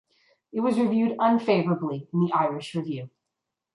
[0.51, 3.11] It was reviewed unfavourably in "The Irish Review".